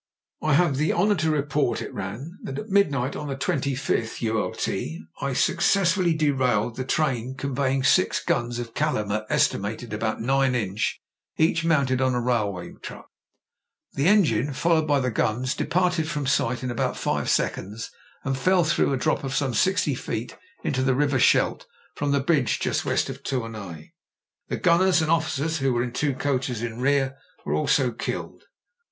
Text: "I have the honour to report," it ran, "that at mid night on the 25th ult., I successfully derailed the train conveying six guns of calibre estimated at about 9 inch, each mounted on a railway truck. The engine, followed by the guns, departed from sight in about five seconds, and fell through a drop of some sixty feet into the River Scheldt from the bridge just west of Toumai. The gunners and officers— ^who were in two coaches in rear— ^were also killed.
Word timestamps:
"I 0.41 0.55
have 0.55 0.77
the 0.77 0.93
honour 0.93 1.13
to 1.13 1.29
report," 1.29 1.79
it 1.79 1.93
ran, 1.93 2.39
"that 2.41 2.57
at 2.57 2.69
mid 2.69 2.89
night 2.89 3.15
on 3.15 3.27
the 3.27 3.35
25th 3.35 4.17
ult., 4.33 4.67
I 5.21 5.33
successfully 5.33 6.15
derailed 6.15 6.75
the 6.75 6.83
train 6.83 7.35
conveying 7.37 7.83
six 7.83 8.19
guns 8.19 8.57
of 8.57 8.73
calibre 8.73 9.27
estimated 9.29 9.93
at 9.93 9.97
about 9.97 10.19
9 10.19 10.55
inch, 10.55 10.99
each 11.37 11.63
mounted 11.63 12.01
on 12.01 12.15
a 12.15 12.19
railway 12.19 12.71
truck. 12.81 13.09
The 13.93 14.07
engine, 14.07 14.53
followed 14.53 14.87
by 14.87 15.01
the 15.01 15.11
guns, 15.11 15.53
departed 15.53 16.09
from 16.09 16.25
sight 16.25 16.63
in 16.63 16.71
about 16.71 16.97
five 16.97 17.29
seconds, 17.29 17.91
and 18.23 18.35
fell 18.35 18.63
through 18.63 18.93
a 18.93 18.97
drop 18.97 19.23
of 19.23 19.35
some 19.35 19.53
sixty 19.53 19.93
feet 19.93 20.35
into 20.63 20.81
the 20.81 20.95
River 20.95 21.19
Scheldt 21.19 21.67
from 21.93 22.09
the 22.11 22.21
bridge 22.21 22.59
just 22.59 22.85
west 22.85 23.07
of 23.11 23.21
Toumai. 23.21 23.91
The 24.47 24.57
gunners 24.57 25.03
and 25.03 25.11
officers— 25.11 25.59
^who 25.59 25.71
were 25.71 25.83
in 25.83 25.91
two 25.91 26.15
coaches 26.15 26.63
in 26.63 26.79
rear— 26.81 27.17
^were 27.45 27.55
also 27.55 27.91
killed. 27.91 28.45